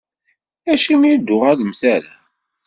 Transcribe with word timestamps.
Acimi 0.71 1.07
ur 1.13 1.17
d-tuɣalemt 1.19 1.81
ara? 1.95 2.13